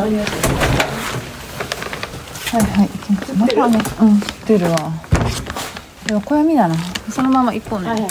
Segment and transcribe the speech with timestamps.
[0.00, 0.40] ありがとう
[2.50, 2.62] はい。
[2.62, 2.88] はい。
[3.36, 4.76] またねうん知ってるわ
[6.06, 6.74] でも暦だな
[7.10, 8.00] そのまま一本ね、はい。
[8.00, 8.10] はい。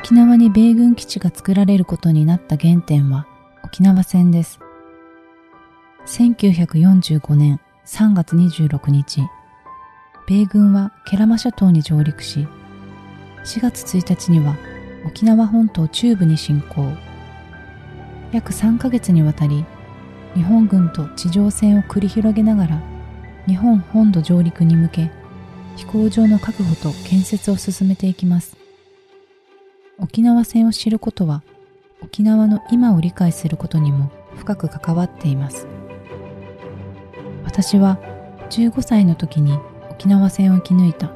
[0.00, 3.26] 沖縄に米軍基地が作られることになった原点は
[3.64, 4.58] 沖縄戦です。
[6.06, 9.22] 1945年3月26日、
[10.26, 12.46] 米軍はケラマ諸島に上陸し、
[13.46, 14.56] 4月1日には
[15.06, 16.92] 沖縄本島中部に侵攻。
[18.30, 19.64] 約3ヶ月にわたり、
[20.34, 22.82] 日本軍と地上戦を繰り広げながら、
[23.46, 25.10] 日本本土上陸に向け、
[25.76, 28.58] 飛行場の確保と建設を進めていきます。
[29.98, 31.42] 沖縄戦を知ることは
[32.02, 35.66] 沖縄の今を理解することにも深く関わっています
[37.60, 37.98] 私は
[38.50, 39.58] 15歳の時に
[39.90, 41.10] 沖縄戦を生き抜いた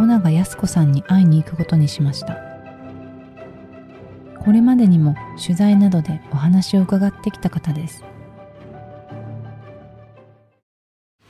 [0.00, 2.36] 尾長靖子さんに会いに行くことにしました。
[4.40, 8.02] これまでにも取材などでお話を伺ってきた方です。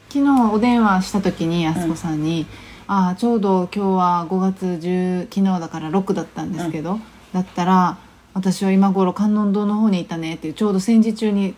[0.08, 2.46] 昨日お電話した時に靖子さんに、
[2.86, 6.98] ああちょうど今日は5月10昨日だから6だったんですけど、
[7.34, 7.98] だったら
[8.32, 11.54] 私は今頃観音堂の方にいたねっていうちょうど戦時中に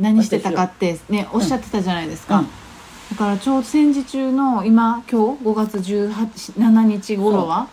[0.00, 2.46] 何してたかってねおっしゃってたじゃないですか、うん。
[3.10, 7.68] だからちょうど戦時中の今今日5月17日頃は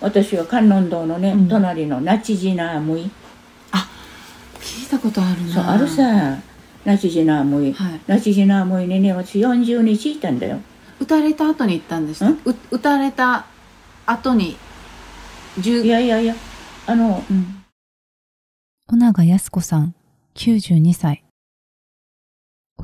[0.00, 1.48] 私は観音堂のね、うん。
[1.48, 3.10] 隣の那智寺ナームイ
[4.60, 5.52] 聞いたことあるな。
[5.52, 6.38] そうあるさ
[6.84, 8.00] 那智寺ナームイはい。
[8.06, 10.58] 那智寺ナームイにね私40日いたんだよ。
[11.00, 12.28] 撃たれた後に行ったんでした？
[12.28, 12.32] ん。
[12.44, 13.46] う撃たれた
[14.06, 14.56] 後にい
[15.60, 16.34] 10やいやいや
[16.86, 17.64] あのうん。
[18.92, 19.94] 尾長靖子さん
[20.36, 21.23] 92歳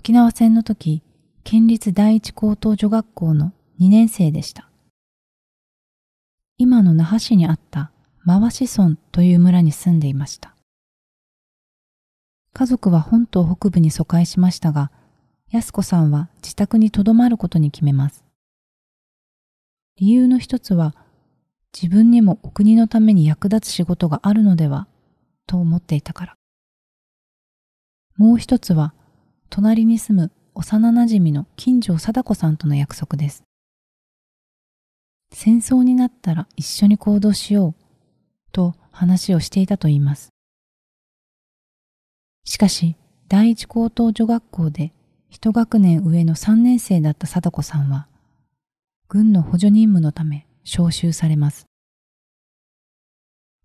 [0.01, 1.03] 沖縄戦の時
[1.45, 4.71] 県立第一高等女学校の2年生でした。
[6.57, 7.91] 今の那覇市にあった
[8.25, 10.57] 回し村という村に住んでいました。
[12.55, 14.91] 家族は本島北部に疎開しましたが
[15.53, 18.25] 靖子さんは自宅にとどまることに決めます。
[19.99, 20.95] 理由の一つは
[21.79, 24.87] 自分にもお国のために役立つ仕事があるのでは
[25.47, 26.37] と思っていたから。
[28.17, 28.95] もう一つは、
[29.51, 33.43] 隣に住む幼馴染の金城貞子さんとの約束です。
[35.33, 37.83] 戦争になったら一緒に行動しよう
[38.53, 40.31] と話をしていたといいます。
[42.45, 42.97] しかし、
[43.29, 44.93] 第一高等女学校で
[45.31, 48.07] 一学年上の3年生だった貞子さんは、
[49.09, 51.67] 軍の補助任務のため召集されます。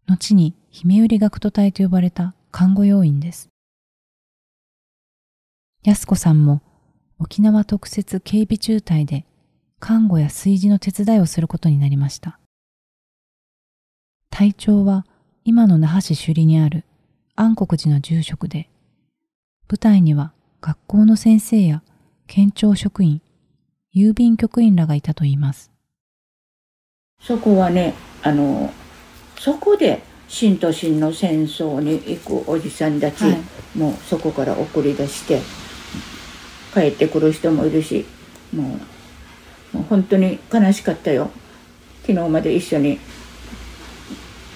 [0.07, 3.49] 後に姫売学徒隊と呼ばれた看護要員です。
[5.87, 6.63] 安子さんも
[7.19, 9.23] 沖縄特設警備中隊で
[9.79, 12.39] 看護や炊事の手伝いをすることになりました。
[14.31, 15.05] 隊長は
[15.43, 16.85] 今の那覇市首里にある
[17.35, 18.67] 安国寺の住職で、
[19.67, 21.83] 部隊には学校の先生や
[22.25, 23.21] 県庁職員、
[23.95, 25.71] 郵便局員らがいたといいます。
[27.21, 28.73] そこはねあの
[29.37, 33.37] そこで新都心の戦争に行くおじさんたち、はい
[33.77, 35.41] もうそこから送り出して
[36.75, 38.05] 帰ってくる人もいるし
[38.53, 38.77] も
[39.73, 41.31] うもう本当に悲しかったよ
[42.01, 42.99] 昨日まで一緒に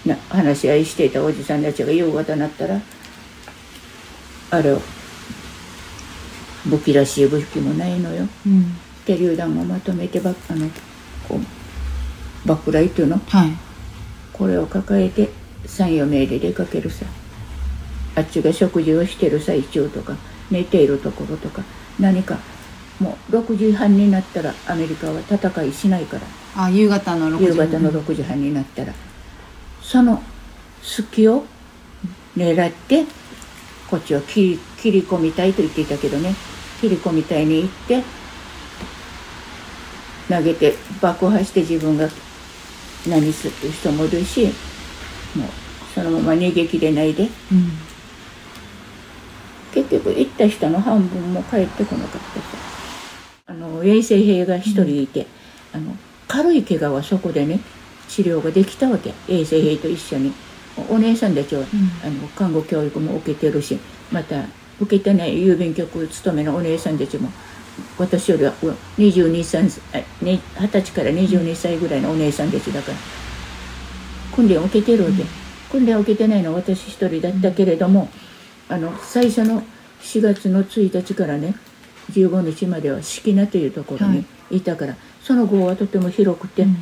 [0.05, 2.79] な話し合いしていたおじさんたちが夕方になったら
[4.51, 4.81] あれを
[6.65, 8.77] 武器らしい武器もないのようん。
[9.05, 10.69] 手榴弾をまとめてばあの
[11.27, 13.17] こう爆雷っていうの？
[13.17, 13.51] はい。
[14.33, 15.29] これを抱えて
[15.65, 17.05] 34名で出かけるさ
[18.15, 20.15] あっちが食事をしてる最中とか
[20.51, 21.63] 寝ているところとか
[21.99, 22.37] 何か
[22.99, 26.23] もう6時半になったらアメリカは戦いしないから。
[26.63, 28.93] あ、夕方の6時夕方の6時半になったら。
[29.81, 30.21] その
[30.83, 31.45] 隙を
[32.37, 33.05] 狙って
[33.89, 36.35] こっちを切り切り込みたいと言っていたけどね。
[36.81, 38.03] 切り込みたいに行って
[40.29, 42.07] 投げて爆破して自分が
[43.07, 44.45] 何する人もいるし
[45.35, 45.47] もう
[45.93, 47.29] そのまま逃げきれないで。
[47.51, 47.88] うん。
[49.73, 52.41] 結局行った人の半分も帰ってこなかったさ
[53.47, 55.25] あの衛生兵が一人いて、
[55.73, 55.95] あの
[56.27, 57.59] 軽い怪我はそこでね
[58.07, 59.13] 治療ができたわけ。
[59.27, 60.33] 衛生兵と一緒に。
[60.77, 61.65] おお姉さんたちは、
[62.03, 63.77] あの看護教育も受けてるし
[64.11, 64.45] また
[64.79, 67.29] 受けてない郵便局勤めのお姉さんたちも
[67.97, 68.67] 私よりはう
[68.97, 69.63] 22歳
[69.93, 72.97] あね二十歳から22歳ぐらいのお姉さんたちだから
[74.33, 75.23] 訓練を受けてるわけ、
[75.71, 78.09] 訓練を受けてないのは私一人だったけれども、
[78.69, 79.63] あの最初の
[80.01, 81.55] 4月の1日からね
[82.11, 84.61] 15日までは敷名というところにい。
[84.61, 86.77] たから、その号はとても広くて、うん。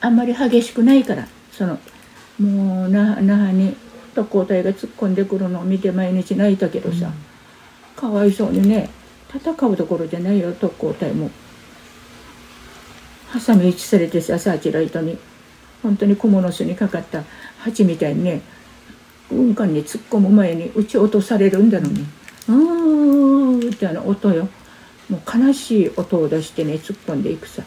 [0.00, 1.78] あんまり激しくないからその
[2.38, 3.76] もう那覇那覇に
[4.14, 7.10] 特攻隊が突っ込んでくるのを見て毎日泣いたけどさ、
[7.96, 8.90] かわいそうにね
[9.34, 11.30] 戦うところじゃないよ特攻隊も。
[13.28, 15.18] ハサミ打ちされてさサーチライトに。
[15.82, 17.22] 本当に蜘蛛の巣にかかった
[17.60, 18.42] 蜂みたいにね
[19.30, 22.00] 軍艦に突っ込む前に撃ち落とされるんだろうね
[22.48, 24.48] うーんってあの音よ。
[25.08, 27.62] もう悲しい音を出してね突っ込んでいくさ。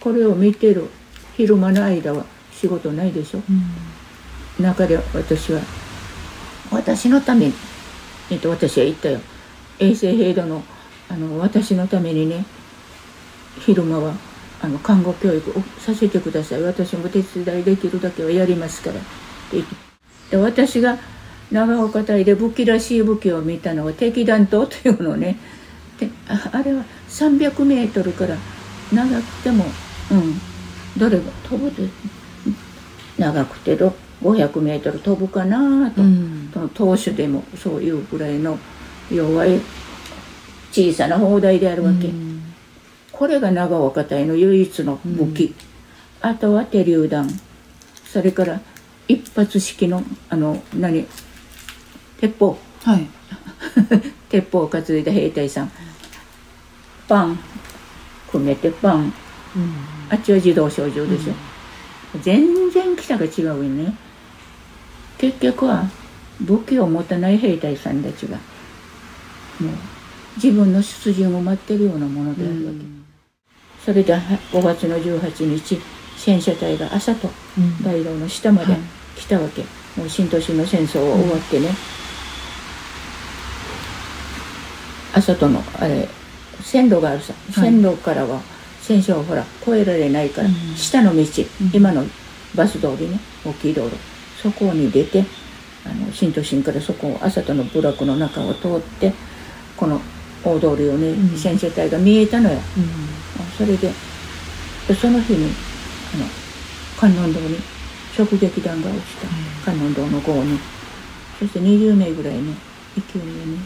[0.00, 0.88] これを見てる
[1.36, 3.42] 昼間の間は仕事ないでしょ。
[4.58, 4.64] うん。
[4.64, 5.60] 中で私は
[6.70, 7.54] 私のために、
[8.30, 9.20] えっと、私は言ったよ。
[9.78, 10.62] 衛生平等の
[11.08, 12.44] あの私のためにね
[13.60, 14.14] 昼間は
[14.62, 16.62] あの看護教育をさせてください。
[16.62, 18.96] 私も手伝いできるだけはやりますから。
[18.96, 18.98] っ
[19.50, 19.83] て言って
[20.34, 20.98] で私が
[21.52, 25.38] 長岡隊で武器らしい武器を見たのは敵弾頭というのをね。
[26.00, 28.36] でああれは300メートルから
[28.92, 29.64] 長くても
[30.10, 30.40] うん。
[30.98, 31.88] どれが飛ぶで
[33.16, 36.50] 長くてど500メートル飛ぶかなと、うん。
[36.74, 38.58] 投手でもそういうぐらいの
[39.12, 39.60] 弱い
[40.72, 42.42] 小さな砲台であるわけ、うん。
[43.12, 45.54] これが長岡隊の唯一の武器、
[46.20, 47.28] あとは手榴弾。
[48.04, 48.60] それから
[49.08, 51.06] 一発式のあの何？
[52.20, 52.58] 鉄砲。
[52.82, 53.06] はい。
[54.30, 55.72] 鉄砲を担いだ兵隊さん。
[57.08, 57.38] パン。
[58.30, 59.12] 組めてパン。
[59.56, 59.74] うん。
[60.10, 61.32] あっちは自動小銃でしょ、
[62.20, 63.94] 全然北が違うよね。
[65.18, 65.88] 結局は
[66.40, 68.36] 武器を持たない兵隊さんたちが
[69.60, 69.72] もう
[70.36, 72.78] 自分の出陣を待ってるようなものであるわけ、
[73.84, 75.80] それで5月の18日
[76.16, 77.82] 戦車隊が朝とうん。
[77.82, 78.82] 大道の下まではい
[79.16, 79.62] 来たわけ、
[79.96, 81.68] もう新都心の戦争は終わってね、
[85.14, 86.08] 朝とのあれ
[86.60, 87.32] 線路があるさ。
[87.32, 87.70] はい。
[87.70, 88.40] 線路からは
[88.80, 90.54] 戦車をほら越えられないから、うん。
[90.76, 91.24] 下の道、ん。
[91.72, 92.04] 今の
[92.54, 93.96] バス通りね大きい道路。
[94.42, 95.24] そこに出て
[95.86, 99.12] あの新都心からそこを朝との部落の中を通って
[99.76, 100.00] この
[100.44, 101.36] 大通りをね、うん。
[101.36, 102.58] 戦車隊が見えたのよ。
[102.76, 103.44] うん。
[103.56, 103.90] それで
[104.88, 105.52] でその日に
[106.14, 106.26] あの
[106.98, 107.58] 観音堂に
[108.16, 109.28] 直撃弾が落ちた。
[109.64, 110.58] 観音堂の号に。
[111.38, 112.54] そして20名ぐらいね
[112.94, 113.58] 勢いに、ね、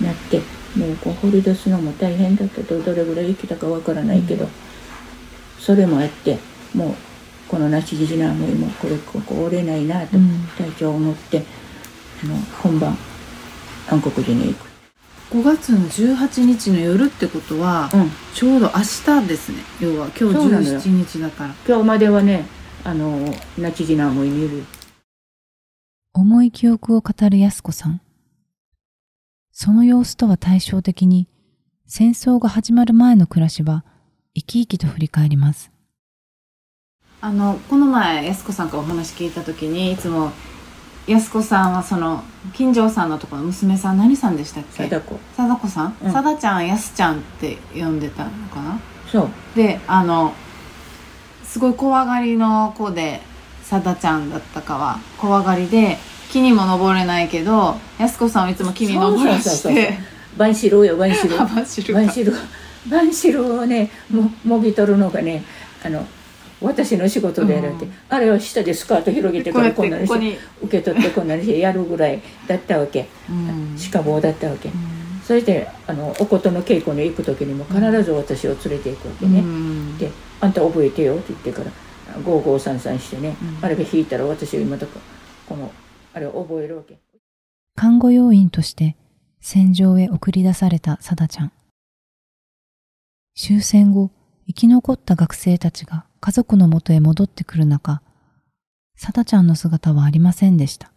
[0.00, 0.40] なって
[0.76, 2.80] もうこう掘り出すのも大変だったと。
[2.80, 4.48] どれぐらい生きたかわからないけど、
[5.58, 6.38] それもあって
[6.74, 6.94] もう
[7.48, 10.48] この那智寺な思いもこれここ折れないなとうん。
[10.58, 11.44] 体調を持って、
[12.24, 12.96] あの本番
[13.88, 14.70] 暗黒寺に行く。
[15.30, 18.10] 5月の18日の夜ってことは、うん。
[18.34, 19.58] ちょうど明日ですね。
[19.80, 20.80] 要は今日そうなのよ。
[20.80, 21.54] 17日だから。
[21.66, 22.46] 今日まではね
[22.84, 23.18] あの
[23.58, 24.64] 那智寺な思いる
[26.14, 28.00] 重い記憶を語る安子さん。
[29.52, 31.28] その様子とは対照的に、
[31.86, 33.84] 戦争が始まる前の暮らしは
[34.34, 35.70] 生き生きと振り返ります。
[37.20, 40.32] あの、この前、安子さんからお話聞いたときに、いつも、
[41.06, 42.24] 安子さんはその、
[42.54, 44.84] 金城さんのところの娘さん何さんでしたっけ？
[44.84, 45.18] 貞子。
[45.36, 45.96] 貞子さん？
[46.02, 46.12] うん。
[46.12, 48.80] 貞、ちゃん、安ちゃんって呼んでたのかな？
[49.10, 49.28] そう。
[49.54, 50.32] であの
[51.50, 53.20] すごい怖がりの子で
[53.64, 55.98] さだちゃんだったかは怖がりで
[56.30, 59.98] 木にも登れないけど安子さんはいつも木に登らして。
[60.36, 62.00] バンシルよバンシル幅知るか。
[62.00, 62.32] バンシル
[62.88, 65.42] バンシルをねももぎ取るのがね
[65.84, 66.06] あの
[66.60, 67.92] 私の仕事でやるわけ、うん。
[68.08, 73.08] あれは下でスカート広げてこうやってこんなにして受け取ってこんなにしてやるぐらいだったわけ。
[73.28, 73.76] うん。
[73.92, 74.70] 鹿棒だったわけ、
[75.26, 79.98] それであのお琴の稽古に行く時にも必ず私を連れて行くわけね、うん。
[79.98, 81.70] で「あんた覚えてよ」って言ってから
[82.24, 85.00] 「ゴーゴーサンサンしてね、うんあれが弾いたら私は今だから
[85.48, 85.70] この
[86.12, 86.98] あれを覚えるわけ
[87.76, 88.96] 看護要員として
[89.40, 91.52] 戦場へ送り出されたさだちゃん。
[93.34, 94.10] 終戦後、
[94.46, 98.02] 生き残った学生たちが家族のもとへ戻ってくる中、
[98.96, 100.92] さだちゃんの姿はありませんでした。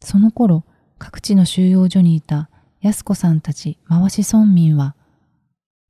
[0.00, 0.64] その頃、
[0.98, 4.94] 各地の収容所にいた安子さんたち回し村民は、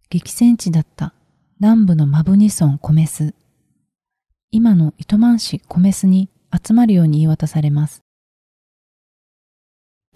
[0.08, 1.12] 激戦地だった
[1.60, 3.32] 南部のマブニ村米須、
[4.50, 8.02] 今の糸満市米須に集まるように言い渡されます。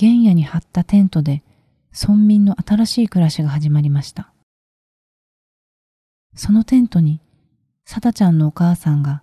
[0.00, 1.44] 原野に張ったテントで
[1.92, 4.32] 村民の新しい暮らしが始まりました。
[6.34, 7.20] そのテントに、
[7.84, 9.22] さだちゃんのお母さんが、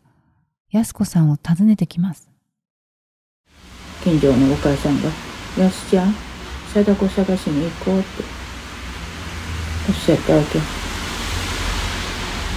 [0.72, 2.30] やすこさんを訪ねてきます。
[4.06, 5.10] 近所のお母さんが
[5.62, 6.14] 「やすちゃん
[6.74, 8.24] 貞子探しに行こう」って
[9.90, 10.60] おっしゃったわけ、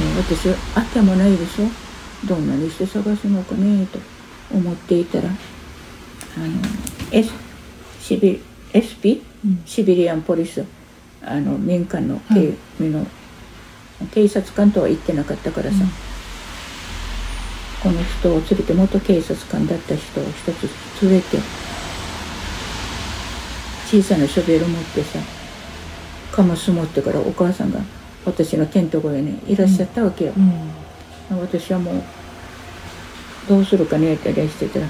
[0.05, 1.69] ね私会ってもないでしょ？
[2.27, 3.99] どんなにして探すのかねと
[4.55, 5.33] 思っていたらあ
[6.41, 6.49] の
[7.13, 7.31] S
[8.01, 8.41] シビ
[8.73, 9.63] SP うん。
[9.65, 10.65] シビリアンポリス
[11.23, 13.07] あの民間の警,、の
[14.13, 15.77] 警察官とは言ってなかったからさ、
[17.83, 21.39] この人を連れて元警察官だった人を一つ連れて
[23.87, 25.19] 小さなショベル持ってさ
[26.33, 27.81] カマス持ってからお母さんが
[28.29, 30.33] 私のテント小屋にいらっしゃったわけよ、
[31.31, 32.03] 私はもう
[33.49, 34.87] どうするかねって連してたら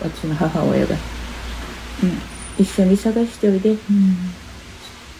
[0.00, 0.96] 私の母親が
[2.02, 3.76] 「うん、一緒に探しておいで」うん。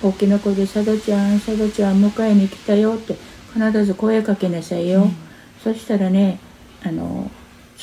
[0.03, 3.17] 大きな声で「佐渡ちゃん佐渡ちゃん迎えに来たよ」って
[3.55, 5.17] 必ず声かけなさいよ、うん、
[5.63, 6.39] そしたらね
[6.85, 7.31] あの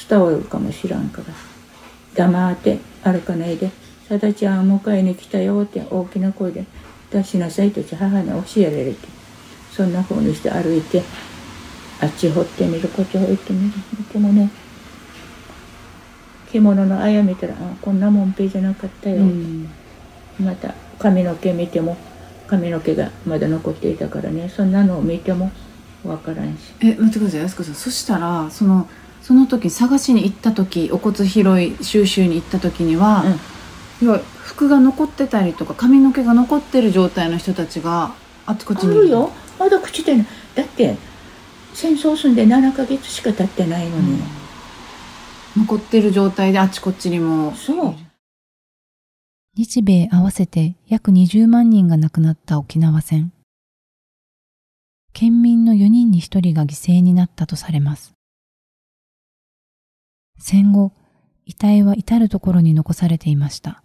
[0.09, 1.33] 伝わるかもしらんから
[2.15, 3.71] 黙って歩かないで
[4.07, 6.65] 「佐渡ちゃん迎えに来たよ」って大きな声で
[7.11, 9.07] 出しなさいと母に教えられて
[9.75, 11.01] そんな風にして歩いて
[11.99, 13.73] あっち掘ってみるこっち掘ってみる。
[14.13, 14.49] でもね
[16.51, 19.67] 着物のあや見たら「あこんなもんぺじゃなかったよ」うん、
[20.39, 21.97] また髪の毛見ても
[22.47, 24.51] 髪の毛がまだ残っていたからね。
[24.55, 25.51] そんなのを見ても
[26.03, 26.59] 分からんし。
[26.81, 27.39] え待ってください。
[27.41, 27.75] 安子さん。
[27.75, 28.87] そしたらその
[29.23, 33.23] その時探しに行った時お骨拾い収集に行った時には、
[34.01, 38.13] うん、要は服が残ってたりとか髪の毛が残ってる状態の人たちが
[38.45, 40.15] あっちこっちにいるよまだ口で
[40.55, 40.95] だって
[41.73, 44.19] 戦争済んで7か月しか経ってないのに、
[45.57, 47.95] うん、残ってる状態であっちこっちにもそう
[49.55, 53.31] 日米合わせて約20万人が亡くなった沖縄戦。
[55.13, 58.13] 県民の4人に1人が犠牲になったとされます。
[60.39, 60.91] 戦後、
[61.45, 63.83] 遺体は至るところに残されていました。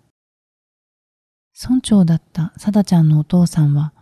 [1.62, 3.92] 村長だったさだちゃんのお父さんは、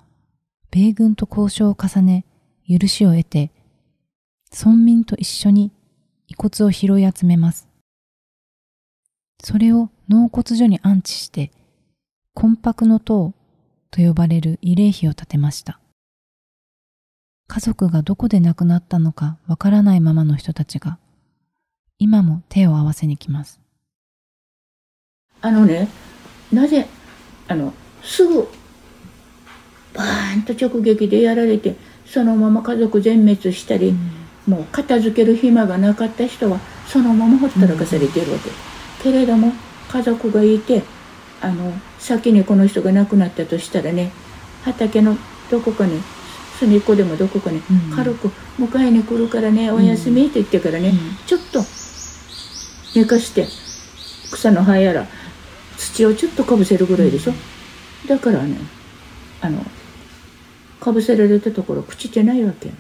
[0.77, 2.27] 米軍と交渉を重ね、
[2.69, 3.51] 許しを得て、
[4.53, 5.73] 村民と一緒に
[6.29, 7.67] 遺骨を拾い集めます。
[9.43, 11.51] それを納骨所に安置して、
[12.35, 13.33] 魂魄の塔
[13.91, 15.81] と呼ばれる慰霊碑を建てました。
[17.47, 20.99] 家族がどこで亡くなったのかわからないままの人たちが、
[21.99, 23.61] 今も手を合わせに来ます。
[25.41, 25.89] あのね、
[26.53, 26.87] なぜ、
[27.49, 28.47] あの、すぐ、
[29.97, 31.75] バーンと直撃でやられて、
[32.05, 38.51] そのまま家族全滅したり、うん、もう片付ける暇がなかった人は、そのままほったらかされているわけ。
[38.51, 39.53] うん、けれども、
[39.89, 40.83] 家族がいて、
[41.41, 44.11] あの先にこの人が亡くなったとしたらね
[44.65, 45.19] 畑の
[45.51, 46.01] どこかに
[46.59, 47.61] 隅っこでもどこかに
[47.95, 50.95] 軽く迎えに来るからね、おやすみって言ってからね、
[51.27, 51.61] ちょっと
[52.95, 53.47] 寝かして
[54.33, 55.07] 草の葉やら
[55.77, 57.35] 土をちょっとかぶせるぐらいでしょ、
[58.09, 58.57] だからね
[59.43, 59.63] あの
[60.81, 62.71] かぶせられたところ朽ちてないわけ、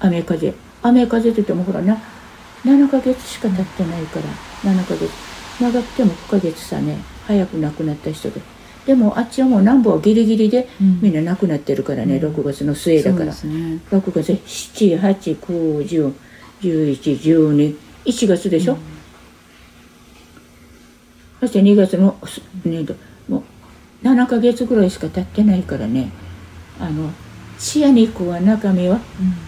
[0.00, 0.54] 雨風。
[0.82, 1.98] 雨風って言ってもほらな
[2.64, 5.10] 7ヶ月しか経ってないから7ヶ月。
[5.60, 8.40] 長くても9ヶ月さね早く亡くなった人で。
[8.86, 13.32] でもあっちはもう南部はギリギリでみんな亡くなってるからね、うん、6月の末だから、ね、
[13.90, 14.32] 6月
[16.62, 18.80] 789101112 1月でしょ、うん、
[21.40, 22.16] そして2月の
[22.64, 22.94] 年度。
[22.94, 23.09] もう
[24.02, 26.10] 7ヶ月ぐらいしか経ってないからね。
[26.78, 27.10] あの
[27.58, 29.00] シアニックは中身は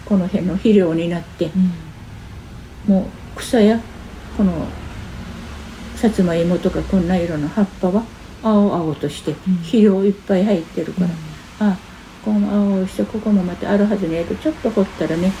[0.05, 1.49] この辺の肥料になって、
[2.87, 3.79] うん、もう草や
[4.37, 4.67] この
[5.95, 8.03] さつまいもとかこんな色の葉っぱは
[8.43, 11.07] 青々として肥料いっぱい入ってるから、
[11.67, 11.77] うん、あ
[12.23, 14.23] ここも青々してここもまたあるはずね。
[14.25, 15.31] とちょっと掘ったらね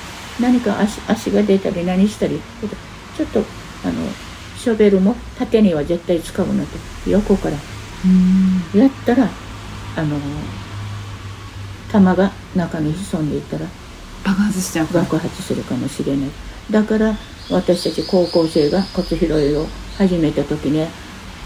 [0.41, 2.41] 何か足足が出たり何したり
[3.15, 3.39] ちょっと
[3.85, 3.93] あの
[4.57, 6.69] ショベルも縦には絶対使うなと。
[7.07, 7.57] 横から
[8.75, 9.29] やったら
[9.95, 10.17] あの
[11.91, 13.65] 弾が中に潜んでいったら
[14.23, 16.29] 爆発しちゃう爆発するかもしれない。
[16.71, 17.15] だから
[17.49, 19.67] 私たち高校生が骨拾いを
[19.97, 20.89] 始めた時ね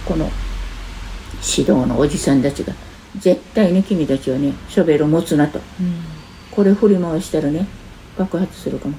[0.05, 0.29] この
[1.35, 2.73] 指導のおじさんたちが
[3.17, 5.99] 絶対に君たちはねショベルを持つなと、うん、
[6.51, 7.67] これ振り回したらね
[8.17, 8.95] 爆発するかも。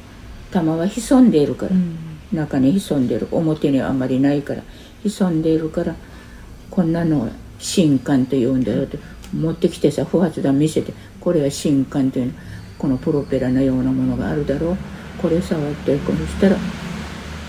[0.50, 1.98] 弾は潜んでいるから、うん、
[2.32, 3.28] 中に潜んでいる。
[3.30, 4.62] 表にはあんまりないから。
[5.04, 5.94] 潜んでいるから
[6.70, 8.84] こんなのは新管と言うんだよ。
[8.84, 8.98] って
[9.34, 10.92] 持ってきてさ不発弾見せて。
[11.20, 12.32] これは新管というの。
[12.78, 14.76] このプロペラのようなものがあるだろう。
[15.20, 16.56] これ触ってこうしたら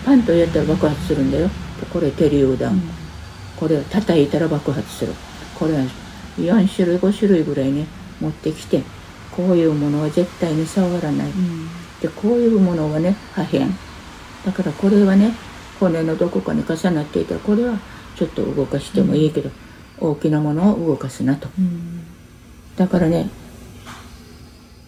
[0.04, 1.50] パンとやったら爆発するんだよ。
[1.94, 2.82] これ手榴弾、うん、
[3.56, 5.14] これを叩いたら爆発する。
[5.54, 5.84] これは
[6.38, 7.86] 4種類5種類ぐらいね
[8.20, 8.82] 持ってきて
[9.32, 11.68] こういうものは絶対に触らない、うん、
[12.02, 13.68] でこういうものはね破片。
[14.46, 15.34] だからこれはね
[15.80, 17.78] 骨のどこかに重なっていたらこれは
[18.16, 19.56] ちょっと動かしてもいいけど、うん、
[20.02, 21.48] 大きなものを動かすなと、
[22.76, 23.30] だからね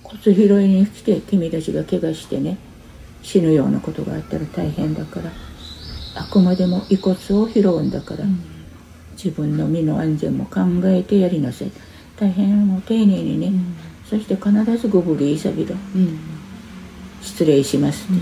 [0.03, 2.58] 骨拾いに来て君たちが怪我してね
[3.22, 5.32] 死ぬようなことがあったら大変だから。
[6.13, 8.44] あくまでも遺骨を拾うんだから、うん、
[9.13, 11.72] 自分の身の安全も考えてやりなさい。
[12.20, 13.75] 大変もう丁寧にね、うん。
[14.06, 15.39] そして必ずご無理い。
[15.39, 16.20] さびろうん。
[17.22, 18.22] 失礼しますって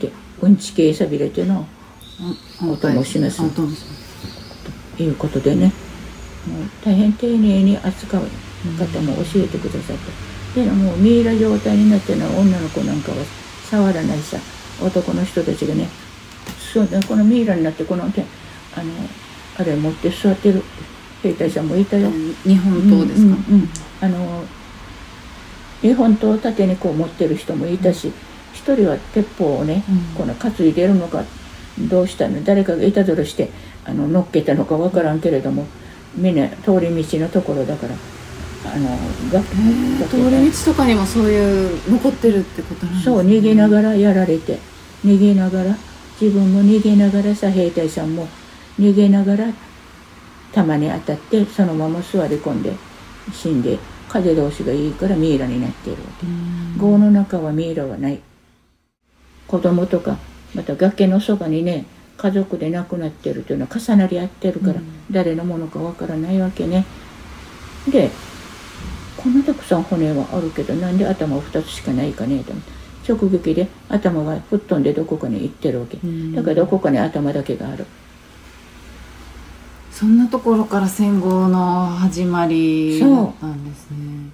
[0.00, 0.56] 言って、うん。
[0.56, 1.64] ち系さびれっていうのを
[2.62, 3.42] うんお供します。
[3.42, 3.94] お供しま
[4.98, 5.02] す。
[5.02, 5.72] いうことでね、もう
[6.84, 8.22] 大変丁寧に扱う
[8.78, 9.96] 方も教えてくださっ
[10.54, 13.18] て、でもうミイラ状態になってるのは女の子なんかは
[13.70, 14.38] 触らないさ。
[14.82, 15.88] 男の人たちがね
[16.72, 18.20] そうねこのミイラになってこの手
[18.76, 18.92] あの
[19.58, 20.62] あれ持って座ってる。
[21.22, 22.10] 兵隊さんもいたよ。
[22.44, 23.68] 日本刀ですか、うんうんうん。
[24.02, 24.44] あの
[25.80, 28.12] 日本刀を縦にこう持ってる人もいたし
[28.52, 29.98] 一人は鉄砲をね、うん。
[30.14, 31.24] この担いでるのか
[31.88, 33.50] どうしたの誰かがいたずらして
[33.84, 35.66] あの乗っけたのかわからんけれども
[36.16, 37.94] みんな通り道のところだから
[38.64, 38.88] あの
[39.32, 39.40] が
[40.08, 44.58] 通り道とかにもそういう残ってるってことなんですそう逃げながらやられて
[45.04, 45.76] 逃げながら
[46.20, 48.26] 自分も逃げながらさ兵隊さんも
[48.78, 49.52] 逃げながら
[50.52, 52.72] 弾に当たってそのまま座り込んで
[53.32, 56.26] 死んで風通しがいいからミイラになっているわけ。
[56.26, 56.78] うん。
[56.78, 58.20] 壕の中はミイラはない。
[59.46, 60.16] 子供とか
[60.54, 61.84] また崖のそばにね
[62.16, 64.86] 家族で亡くなってるというのは重なり合ってるから、うん。
[65.10, 66.84] 誰のものかわからないわけね。
[67.90, 68.10] で
[69.16, 72.76] こんなたくさん骨はあるけどなんで頭2つしかないかねと思って。
[73.08, 75.96] 直撃で頭が吹っ飛んでどこかに行ってるわけ。
[76.02, 76.34] うん。
[76.34, 77.86] だからどこかに頭だけがある。
[79.92, 84.30] そんなところから戦後の始まりだったんですね。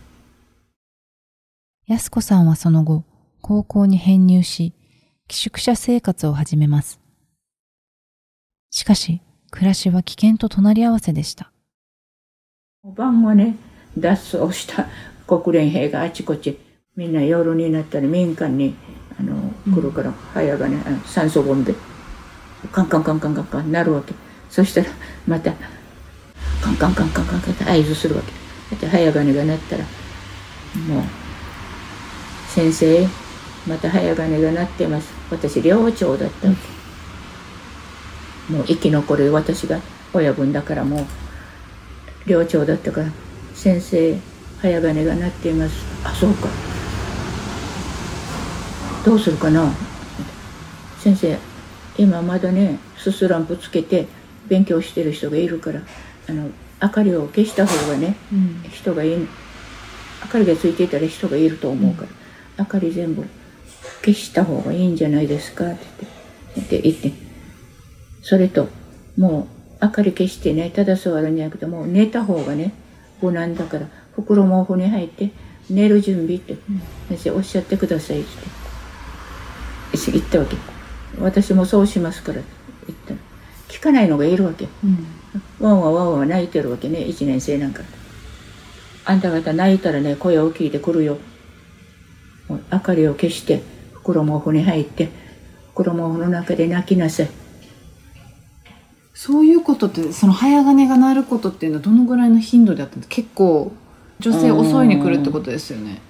[1.87, 3.05] 安子さんはその後
[3.43, 4.73] 高校に編入し
[5.29, 7.02] 寄宿舎生活を始めます
[8.73, 11.53] しかし暮らしは危険と隣り合わせでした。
[12.83, 13.57] 晩はね
[13.99, 14.87] 脱走した。
[15.27, 16.59] 国連兵があちこち
[16.97, 18.75] みんな夜になったら民間に
[19.21, 19.35] あの
[19.75, 21.75] 来るから、早がね酸素ボンベ。
[22.73, 24.15] カンカンカンカンカンカンなるわけ
[24.49, 24.87] そしたら
[25.27, 25.53] また
[26.63, 28.23] カンカンカンカンカンカンって合図するわ
[28.71, 29.85] けで早金が鳴ったら
[30.89, 31.03] もう
[32.49, 33.07] 「先生
[33.67, 36.72] また早金が鳴ってます私寮長だったわけ、
[38.49, 39.81] もう生き残る私が
[40.13, 43.07] 親分だからもう寮長だったから
[43.55, 44.17] 「先生
[44.61, 45.75] 早金が鳴っています」
[46.05, 46.49] 「あそうか。
[49.05, 49.73] どうするかな?」
[51.01, 51.37] 先生
[51.99, 54.07] 今まだねすすランプつけて
[54.49, 55.81] 勉強してる人がいるから
[56.29, 56.51] あの
[56.81, 58.65] 明かりを消した方がねうん。
[58.71, 59.17] 人がいい
[60.25, 62.09] 明かりがついていたら人がいると思うから、
[62.59, 63.25] 明かり全部
[64.05, 65.67] 消した方がいいんじゃないですか？
[65.67, 65.79] って
[66.55, 67.13] 言って言って
[68.23, 68.69] それと
[69.19, 69.49] も
[69.81, 72.73] う明かり消してねただ座るんじゃなくてもう寝た方がね
[73.21, 75.31] 無難だから袋毛布に入って
[75.69, 76.57] 寝る準備って
[77.09, 78.63] 先生おっしゃってくださいって。
[80.11, 80.57] 言ったわけ。
[81.21, 82.49] 私もそうしますからって
[82.87, 83.17] 言ったら
[83.69, 84.67] 聞かないのがいるわけ。
[84.85, 85.07] うん。
[85.61, 87.83] ワンワンワンワン泣いてるわけね1年生なんか。
[89.05, 91.19] あんた方泣いたらね声を聞いてくるよ。
[92.71, 95.09] 明かりを消して袋毛布に入って
[95.75, 97.31] 袋毛布の中で泣きなさい
[99.25, 103.15] そういうことってその早金が鳴ることっていうのはどのぐらいの頻度であったんですか？
[103.15, 103.71] 結構
[104.19, 106.01] 女性遅いに来るってことですよね。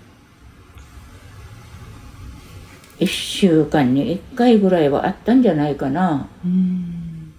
[3.01, 6.27] 1週間に1回ぐらいはあったんじゃないかな。
[6.43, 7.35] うん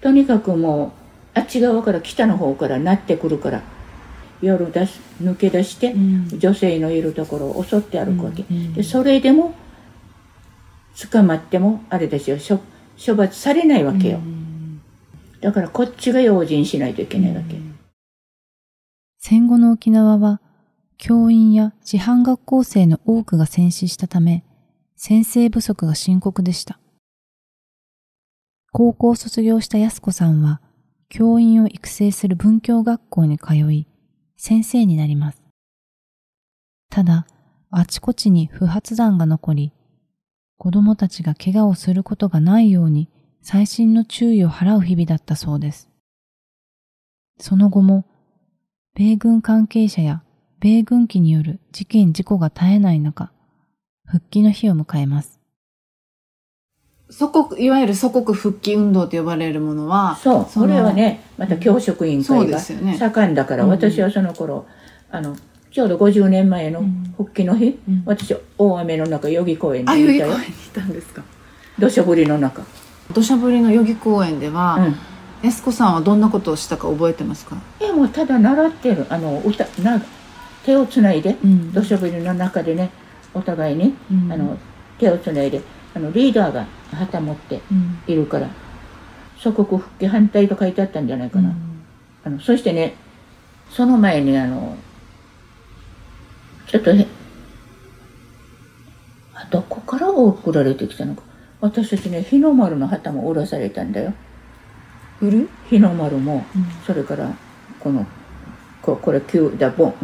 [0.00, 0.94] とにかくも
[1.34, 3.60] うあっち側から北の方から鳴ってくるから
[4.40, 6.28] 夜出し抜け出して、うん。
[6.38, 9.54] 女性のいるところを襲って歩くわけ、うんうんでそれでも
[11.10, 12.62] 捕まってもあれですよ処
[12.98, 14.20] 処罰されないわけよ、
[15.42, 17.56] だからこっちが用心しないといけないわけ、
[19.18, 20.40] 戦後の沖縄は
[20.98, 24.44] 教員や師範学校生の多くが戦死したため
[24.94, 26.78] 先生不足が深刻でした。
[28.70, 30.60] 高校を卒業した安子さんは
[31.08, 33.88] 教員を育成する文教学校に通い
[34.36, 35.42] 先生になります。
[36.88, 37.26] ただ
[37.70, 39.72] あちこちに不発弾が残り
[40.56, 43.08] 子供たちが怪我をすることがないように
[43.42, 45.88] 細心の注意を払う日々だったそうです。
[47.40, 48.04] その後も
[48.94, 50.22] 米軍関係者や
[50.60, 53.32] 米軍機による事件事故が絶えない中、
[54.06, 55.40] 復帰の日を迎えます。
[57.10, 63.70] 祖国、いわゆる祖国復帰運動と呼ばれるものは、そうそのれはねまた教職員会が盛んだから、うん。
[63.70, 64.66] 私はその頃
[65.10, 65.36] あの
[65.72, 67.14] ちょうど50年前のうん。
[67.16, 68.02] 復帰の日、うん。
[68.06, 70.28] 私大雨の中代々木公園あ、にいたよ。
[70.28, 71.24] 代々木公園にいたんですか。
[71.78, 72.62] 土砂降りの中、
[73.12, 74.96] 土砂降りの代々木公園では、うん。
[75.42, 77.56] 安子さんはどんなことをしたか覚えてますか？
[77.80, 80.00] えもうただ習ってるあの歌な
[80.64, 81.72] 手をつないでうん。
[81.72, 82.90] 土砂降りの中でね
[83.34, 84.32] お互いに、うん。
[84.32, 84.56] あの
[84.98, 85.60] 手をつないで
[85.94, 87.98] あのリーダーが旗持ってうん。
[88.06, 88.48] いるから
[89.36, 91.52] 祖国復帰反対と書いてあったんじゃないかな、
[92.22, 92.94] あのそしてね
[93.68, 94.76] その前にあの
[96.68, 97.06] ちょっとへ
[99.34, 101.22] あどこから送られてきたのか
[101.62, 104.12] 私たちね日の丸の旗も下ろされたんだよ。
[105.20, 105.48] 売る？
[105.70, 106.66] 日の丸も、うん。
[106.84, 107.32] それから
[107.78, 108.04] この
[108.82, 109.94] ここれ旧だボン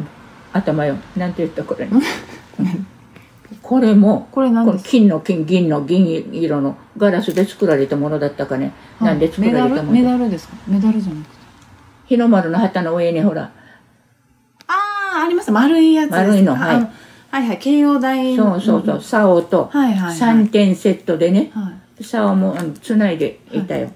[0.53, 0.97] 頭よ。
[1.17, 2.01] なんて言ったこれ、うん。
[3.61, 4.85] これもこれ何です？
[4.85, 10.55] 金の金銀の銀色のガラスで作られたものだったかね、なんで作られたもメのメダルですか？
[10.69, 11.39] メダルじゃなくて。
[12.07, 13.51] 日の丸の旗の上にほら。
[14.69, 14.73] あ
[15.17, 16.77] あありました丸いやつ丸いのはい。
[16.77, 16.91] あ
[17.31, 20.45] はいはい慶応大そうそうそう竿とはいはいはい。
[20.45, 21.51] 3点セットでね。
[21.55, 22.05] はい。
[22.05, 23.91] 竿もつないでいたよ、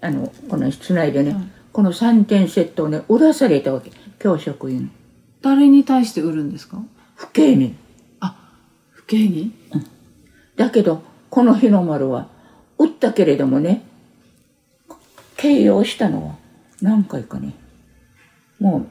[0.00, 3.90] あのこのつないでね、はいこの3点セットをね売らされたわけ。
[4.20, 4.92] 教職員。
[5.42, 6.78] 誰に対して売るんですか？
[7.16, 7.74] 不敬に。
[8.20, 8.36] あ
[8.90, 9.52] 不敬に？
[10.56, 12.28] だけどこの日の丸は
[12.78, 13.82] 売ったけれどもね
[15.36, 16.34] 形容したのは
[16.80, 17.54] 何回かね。
[18.60, 18.86] もう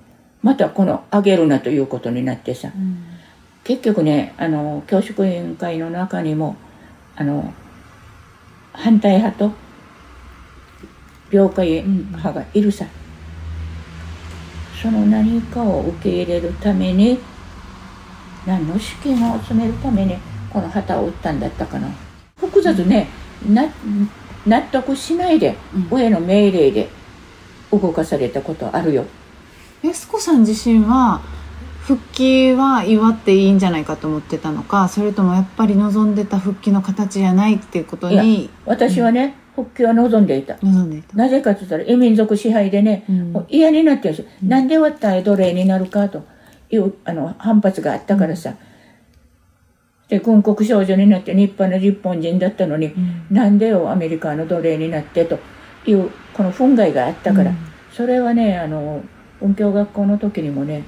[0.46, 2.69] またこのあげるなということになってさ、
[3.63, 6.56] 結局ねあの教職委員会の中にも
[7.15, 7.54] あの
[8.73, 9.52] 反対派と
[11.32, 12.86] 了解派がいるさ、
[14.82, 17.19] その何かを受け入れるために
[18.45, 20.17] 何の資金を集めるために
[20.52, 21.88] この旗を打ったんだったかな。
[22.38, 23.08] 複雑ね、
[23.47, 23.65] な
[24.45, 25.97] 納得しないで、うん。
[25.97, 26.89] 上の命令で
[27.71, 29.06] 動かされたことあるよ。
[29.82, 31.21] 安子さん自身は
[31.84, 40.58] 復帰は祝っていいんじゃないかと思ってたのかそれともやっぱり望んでた復帰の形じゃないっていうことに私はね、復帰は望んでいた。
[40.63, 43.34] 望んでいた、なぜかって言ったら異民族支配でね、うん。
[43.34, 46.26] もう嫌になってるんですよ、なんで割った奴隷になるかと
[46.72, 48.56] いうあの反発があったからさ、
[50.08, 53.28] で軍国少女になって立派な日本人だったのに、ん。
[53.30, 55.38] なんでよアメリカの奴隷になってと
[55.86, 57.58] いうこの憤慨があったから、うん。
[57.91, 59.04] それはねあの
[59.39, 60.84] 文教学校の時にもね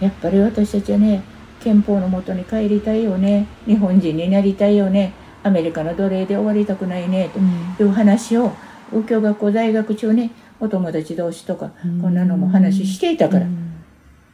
[0.00, 1.22] やっぱり私たちはね
[1.60, 3.46] 憲法のもとに帰りたいよね。
[3.66, 5.12] 日本人になりたいよね。
[5.42, 7.30] アメリカの奴隷で終わりたくないね。
[7.32, 7.86] とうん。
[7.86, 8.52] いう話を
[8.90, 13.74] 仏教学校在学中にお友達同士とかこんなのも話していたから、うん。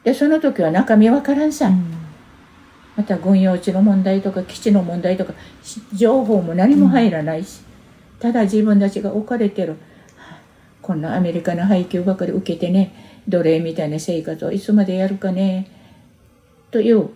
[0.05, 1.85] でその時は中身わからんさ、うん。
[2.97, 7.61] また軍用地の問題とか基地の問題とかし情報も何も入らないし、
[8.21, 9.73] ただ自分たちが置かれてる。
[9.73, 9.77] は
[10.37, 10.39] あ
[10.81, 15.71] こんなアメリカの配給ばかり受けてね奴隷みたいな生活をいつまでやるかね。
[16.71, 17.11] という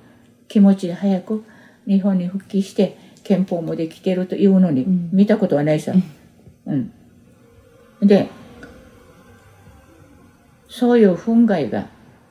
[0.48, 1.44] 気持ちで早く
[1.86, 5.10] 日本に復帰して憲法もできてるというのにん。
[5.12, 5.92] 見たことはないさ。
[6.66, 6.92] うん、
[8.02, 8.28] で
[10.68, 11.88] そういう憤慨が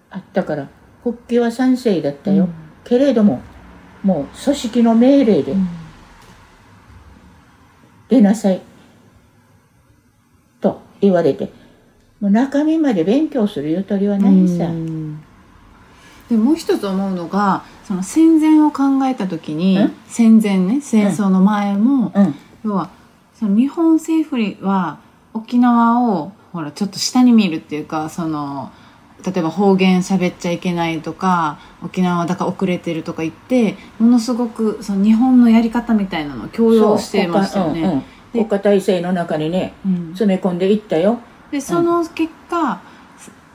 [0.09, 0.69] あったから
[1.03, 2.53] 復帰は賛成だったよ、うん。
[2.83, 3.41] けれども
[4.03, 5.55] もう組織の命令で
[8.09, 8.61] 出なさい。
[10.61, 11.51] と言われて
[12.19, 15.21] もう中身まで勉強するゆとりはないさ、うん。
[16.29, 19.95] でもう一つ思うのがその戦前を考えた時にん？
[20.07, 22.35] 戦前ね戦争の前も、うん。
[22.63, 22.89] 要は
[23.33, 24.99] その日本政府は
[25.33, 28.71] 沖縄をほらちょっと下に見るっていうかその
[29.25, 38.03] 例えば方言喋っちゃいけないとか沖縄はだから遅れてるとか言ってものすごくその日本のやり方みたいなのを強要してましたよね。
[38.31, 40.07] 国家体制の中にねうん。
[40.09, 41.19] 詰め込んでいったよ
[41.51, 42.81] でその結果、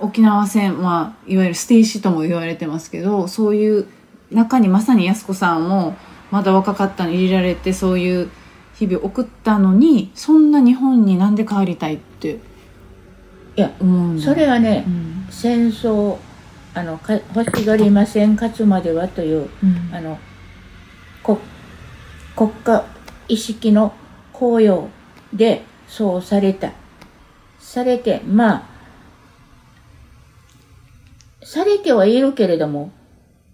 [0.00, 3.86] 沖縄戦、まあ、いわゆる捨て石とも言われてますけどそういう
[4.30, 5.96] 中にまさに安子さんも
[6.30, 8.30] まだ若かったのに入れられてそういう
[8.74, 12.40] 日々を送ったのにそんな日本になんで帰りたいって
[13.56, 15.26] いや思うんだそれはね、うん。
[15.30, 16.18] 戦争
[16.74, 19.94] あのか欲しがりません勝つまではといううん。
[19.94, 20.18] あの
[21.22, 21.38] 国
[22.34, 22.84] 国家
[23.28, 23.94] 意識の
[24.32, 24.88] 高揚
[25.32, 26.72] でそうされた
[27.64, 28.62] されてまあ
[31.42, 32.92] されてはいるけれども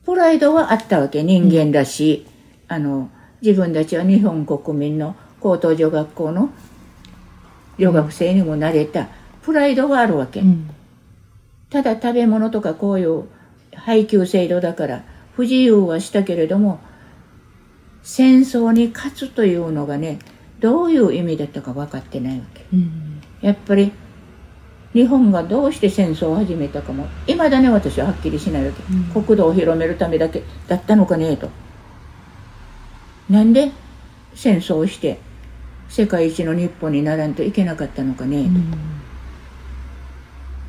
[0.05, 2.27] プライドはあったわけ人間だし、
[2.69, 6.51] あの自分たちは日本国民の高等女学校の
[7.79, 9.09] 女学生にもなれた
[9.43, 10.71] プライドはあるわけ、うん。
[11.71, 13.25] ただ食べ物とかこういう
[13.75, 16.81] 配給制度だから不自由はしたけれども
[18.03, 20.19] 戦争に勝つというのがね
[20.59, 22.65] どういう意味だったか分かってないわけ。
[22.73, 23.23] うん。
[23.41, 23.93] やっぱり
[24.93, 27.07] 日本がどうして戦争を始めたかも。
[27.27, 29.25] いまだね私ははっきりしないわけ、うん。
[29.25, 31.49] 国土を広めるためだけだったのかねと。
[33.29, 33.71] なんで
[34.35, 35.21] 戦争をして
[35.89, 38.51] 世界一の日本にならんといけなかったのかねと、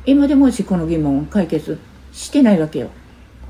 [0.06, 1.78] 今でもしこの疑問を解決
[2.12, 2.90] してないわけよ。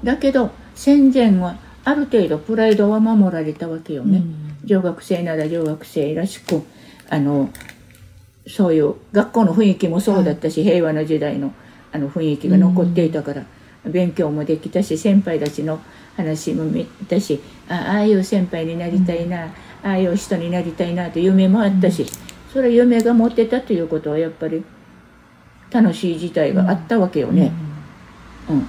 [0.03, 4.57] だけど戦前はある程度プライドは守られたわけよね、うん。
[4.65, 6.63] 女学生なら女学生らしく
[7.11, 7.51] あの
[8.47, 11.53] そういう学校の雰囲気もそうだったし、平和な時代の
[11.93, 13.45] あの雰囲気が残っていたから、
[13.85, 15.81] 勉強もできたし先輩たちの
[16.17, 19.51] 話も見たしあああいう先輩になりたいな、あ
[19.83, 22.07] あいう人になりたいなという夢もあったし、
[22.53, 24.65] それ夢が持ってたということはやっぱり
[25.71, 27.53] 楽しい事態があったわけよね。
[28.49, 28.67] うん。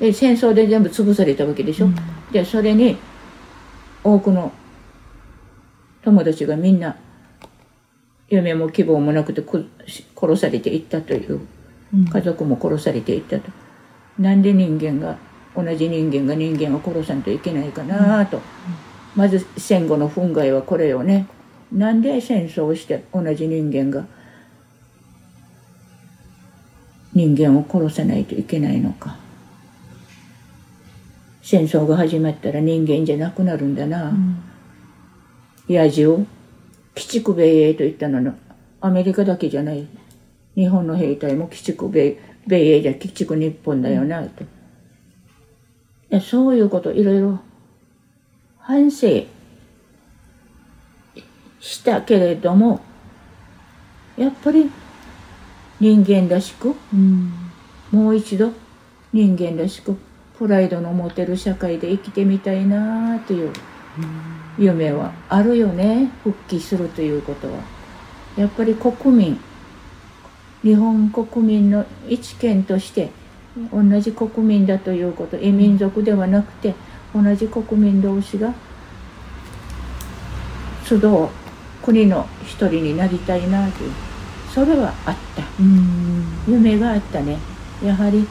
[0.00, 1.88] で戦争で全部潰されたわけでしょ？
[2.32, 2.96] でそれに
[4.02, 4.52] 多くの
[6.02, 6.96] 友達がみんな
[8.34, 9.68] 夢も希望もなくてく
[10.16, 11.40] 殺されていったという
[12.10, 13.50] 家族も殺されていったと。
[14.18, 15.18] なんで人間が
[15.54, 18.40] 同じ人間が人間を殺さんといけないかなと。
[19.14, 21.26] まず戦後の憤慨はこれよね。
[21.70, 24.06] なんで戦争をして同じ人間が
[27.12, 29.16] 人間を殺さないといけないのか。
[31.42, 34.08] 戦争が始まったら人間じゃなくなるんだな。
[34.08, 34.42] うん
[35.68, 36.26] 野獣
[36.94, 38.34] 鬼畜米英と言ったのの
[38.80, 39.86] アメリカだけじゃない。
[40.54, 44.44] 日本の兵隊も鬼畜米米英じゃ鬼畜日本だよなと
[46.10, 47.38] でそういうこといろいろ
[48.58, 49.24] 反省
[51.60, 52.80] したけれども
[54.16, 54.70] やっぱり
[55.80, 57.32] 人間らしく、うん、
[57.90, 58.52] もう一度
[59.12, 59.96] 人間らしく
[60.38, 63.52] プライドの持てる社会で生きてみたいなという。
[64.62, 66.10] 夢はあるよね。
[66.22, 67.54] 復帰するということは。
[68.36, 69.40] やっぱり国民
[70.62, 73.10] 日本国民の一県として
[73.72, 76.74] 同じ国民だということ異民族ではなくて
[77.14, 78.54] 同じ国民同士が
[80.84, 81.28] 集う
[81.82, 83.92] 国の一人になりたいなという。
[84.54, 85.42] それはあった。
[86.46, 87.38] 夢があったね。
[87.82, 88.26] やはり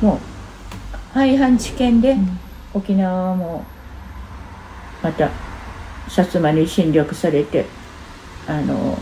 [0.00, 0.18] もう
[1.12, 2.16] 廃藩置県で
[2.74, 3.64] 沖縄も
[5.02, 5.30] また
[6.10, 7.66] 薩摩に侵略されて
[8.48, 8.98] あの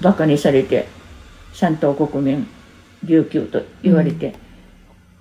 [0.00, 0.88] バカにされて
[1.52, 2.46] 三島国民
[3.04, 4.34] 琉球と言われて、うん、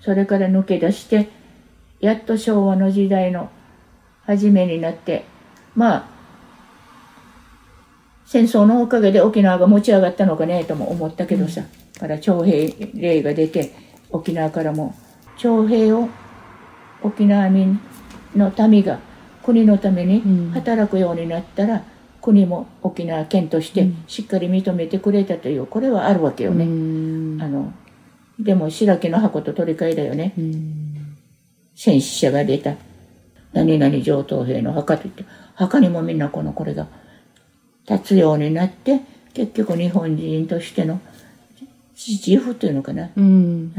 [0.01, 1.29] それから抜け出して
[1.99, 3.51] やっと昭和の時代の
[4.25, 5.25] 初めになって
[5.75, 6.09] まあ
[8.25, 13.73] 戦争のおかげで沖縄が持ち上がったのかねとも思ったけどさ、うん、から徴兵令が出て
[14.09, 14.95] 沖縄からも
[15.37, 16.09] 徴兵を
[17.03, 17.79] 沖縄民
[18.35, 18.99] の民が
[19.49, 21.81] 国のために働くようになったら、うん、
[22.21, 26.65] 国も沖縄県としてしっかり認めてくれたというこれはあるわけよね。
[26.65, 27.73] うん、あの
[28.39, 30.33] でも白木の箱と取り替えだよね。
[30.37, 31.17] うん、
[31.73, 32.75] 戦死者が出た。
[33.51, 36.85] 何々上等兵の墓といって墓にもみんなこのこれが
[37.89, 39.01] 立つようになって
[39.33, 41.01] 結局日本人としての
[41.95, 43.73] 自負というのかな、うん、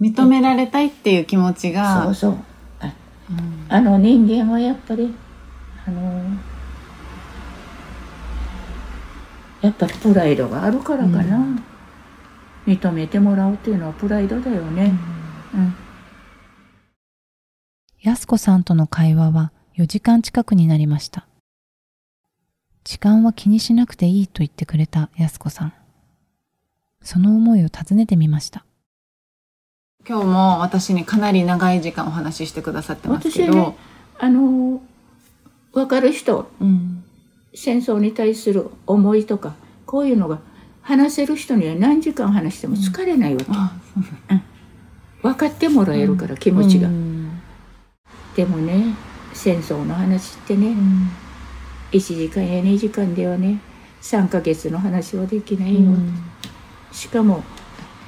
[0.00, 2.51] 認められたいっていう気持ちがそうそう
[3.68, 5.14] あの人間はやっぱり
[5.86, 6.00] あの
[9.62, 11.62] やっぱりプライドがあるからかな、うん、
[12.66, 14.92] 認めてもらうっていうのはプライドだよね。
[15.54, 15.74] うん、
[18.00, 21.26] 安子さんとの会話は4時間近くになりました。
[22.84, 25.72] 時間は気にしなくていいと言ってくれた安子さん。
[27.00, 28.64] その思いを尋ねてみました。
[30.08, 33.76] 今日も私にかなり長い時間お話ししてくださってますけど、ね、
[34.18, 34.82] あの
[35.72, 37.04] 分かる人、うん、
[37.54, 39.54] 戦争に対する思いとか
[39.86, 40.40] こういうのが
[40.80, 43.46] 話せる人には何時間話しても疲れないわけ、
[44.34, 44.42] うん、
[45.22, 46.88] 分かってもらえるから、気持ちが、
[48.34, 48.96] でもね
[49.32, 51.10] 戦争の話ってね、うん、
[51.92, 53.60] 1時間や2時間ではね
[54.00, 55.92] 3ヶ月の話はできないよ、
[56.90, 57.44] しかも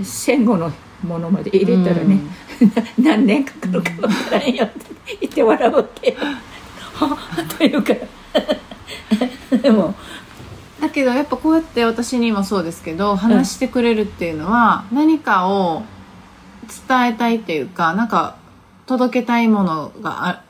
[0.02, 0.72] 戦後の
[1.04, 1.50] ものまで。
[1.54, 2.18] 入れたらね、
[2.60, 2.72] うん、
[3.04, 4.80] 何年かかるか分からんよって
[5.20, 6.10] 言って笑うわけ。
[6.10, 6.16] よ。
[7.58, 7.94] というか
[9.62, 9.94] でも。
[10.80, 15.82] だけどやっぱこうやって私にもそうですけど話してくれるっていうのは何かを
[16.88, 18.36] 伝えたいっていうかなんか
[18.86, 20.42] 届けたいものがあ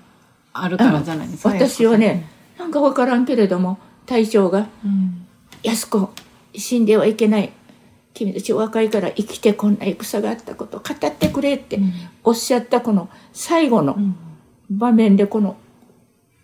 [0.53, 4.67] あるからじゃないですか私はねなんか分からんけれども隊長が
[5.63, 6.11] 「安子
[6.57, 7.53] 死んではいけない
[8.15, 11.81] 君たち若いから生きてこんな戦があったことを語ってくれって
[12.23, 13.97] おっしゃったこの最後の
[14.71, 15.57] 場面でこの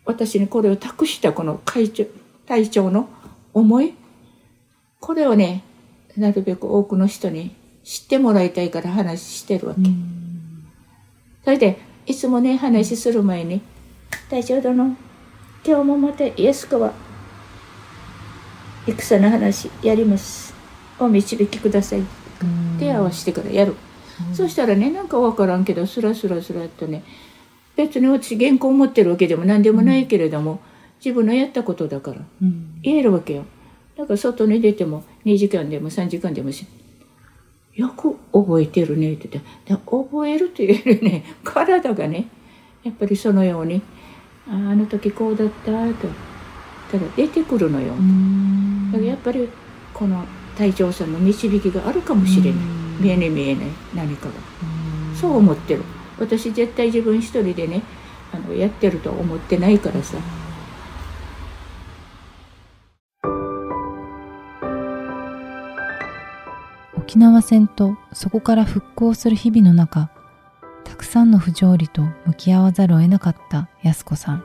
[0.05, 2.05] 私にこれを託したこの会長
[2.47, 3.09] 隊長の
[3.55, 3.95] 思い。
[4.99, 5.63] これをね
[6.17, 7.55] なるべく多くの人に
[7.85, 9.81] 知ってもらいたいから話してるわけ。
[11.45, 13.63] それでいつもね話する前に
[14.29, 14.97] 「隊長殿
[15.65, 16.93] 今日もまたイエスコは
[18.87, 20.53] 戦の話やります」
[21.05, 22.03] を導きください。
[22.79, 23.75] 手合わせてからやる、
[24.29, 27.05] うん、そしたらねなんか分からんけどスラスラスラっとね
[27.77, 30.59] 別に私原稿を持ってるわけでも何でもないけれども、うん、
[31.05, 32.17] 自分のやったことだから
[32.83, 33.45] 言えるわけよ。
[33.97, 36.51] だから外に出ても2時間でも3時間でも
[37.75, 42.27] よく覚えてるねって言って覚えるというよりね 体がね
[42.83, 43.83] やっぱりそのように
[44.49, 46.09] ああの時こうだったと
[46.91, 47.89] ただ出てくるのよ。
[48.93, 49.49] だからやっぱり
[49.93, 50.25] この
[50.61, 52.03] 隊長さんの導きがある。
[52.03, 52.61] かもしれない
[53.01, 54.33] 見えね見えない何かが
[55.19, 55.83] そう思ってる
[56.19, 57.83] 私絶対自分一人でね
[58.31, 60.19] あのやってると思ってないからさ。
[66.99, 70.11] 沖縄戦とそこから復興する日々の中
[70.85, 74.45] たくさんの不条理と向き合わざるを得なかった安子さん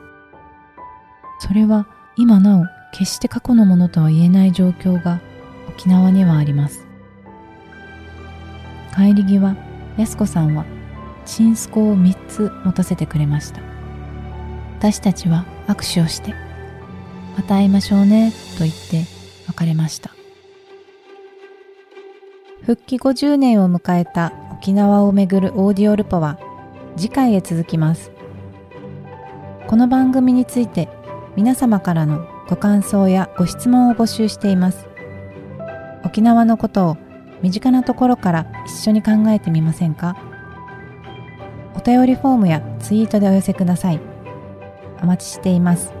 [1.38, 5.20] それは今なお決して過去のものとは言えない状況が
[5.76, 6.86] 沖縄にはあります。
[8.94, 9.54] 帰り際
[9.98, 10.64] 安子さんは
[11.26, 13.60] チンスコを3つ持たせてくれました。
[14.78, 16.34] 私たちは握手をして
[17.36, 19.04] また会いましょうねと言って
[19.48, 20.10] 別れました。
[22.62, 26.38] 復帰50年を迎えた沖縄をめぐるオーディオルポは
[26.96, 28.10] 次回へ続きます。
[29.66, 30.88] この番組について
[31.36, 34.95] 皆様からのご感想やご質問を募集しています。
[36.16, 36.96] 沖縄のことを
[37.42, 40.16] 身近なところから一緒に考えてみませんか？
[41.74, 44.00] お便りフォームやツイートでお寄せください。
[45.02, 45.92] お待ちしています。